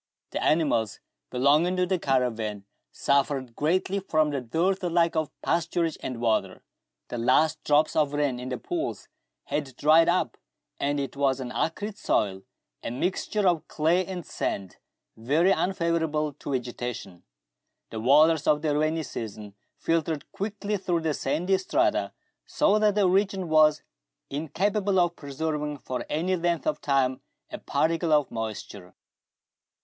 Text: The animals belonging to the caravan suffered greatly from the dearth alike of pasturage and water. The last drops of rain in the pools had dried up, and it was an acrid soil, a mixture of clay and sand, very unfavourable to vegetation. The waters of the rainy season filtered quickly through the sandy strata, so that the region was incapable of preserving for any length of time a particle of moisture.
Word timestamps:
The 0.31 0.43
animals 0.43 0.99
belonging 1.29 1.75
to 1.75 1.85
the 1.85 1.99
caravan 1.99 2.65
suffered 2.91 3.55
greatly 3.55 3.99
from 3.99 4.31
the 4.31 4.41
dearth 4.41 4.83
alike 4.83 5.15
of 5.15 5.29
pasturage 5.43 5.95
and 6.01 6.19
water. 6.19 6.63
The 7.09 7.19
last 7.19 7.63
drops 7.63 7.95
of 7.95 8.11
rain 8.13 8.39
in 8.39 8.49
the 8.49 8.57
pools 8.57 9.09
had 9.43 9.75
dried 9.75 10.09
up, 10.09 10.37
and 10.79 10.99
it 10.99 11.15
was 11.15 11.39
an 11.39 11.51
acrid 11.51 11.99
soil, 11.99 12.41
a 12.81 12.89
mixture 12.89 13.47
of 13.47 13.67
clay 13.67 14.03
and 14.03 14.25
sand, 14.25 14.77
very 15.15 15.51
unfavourable 15.51 16.33
to 16.33 16.53
vegetation. 16.53 17.21
The 17.91 17.99
waters 18.01 18.47
of 18.47 18.63
the 18.63 18.75
rainy 18.75 19.03
season 19.03 19.53
filtered 19.77 20.31
quickly 20.31 20.77
through 20.77 21.01
the 21.01 21.13
sandy 21.13 21.59
strata, 21.59 22.11
so 22.47 22.79
that 22.79 22.95
the 22.95 23.07
region 23.07 23.49
was 23.49 23.83
incapable 24.31 24.99
of 24.99 25.15
preserving 25.15 25.77
for 25.77 26.03
any 26.09 26.35
length 26.35 26.65
of 26.65 26.81
time 26.81 27.21
a 27.51 27.59
particle 27.59 28.11
of 28.11 28.31
moisture. 28.31 28.95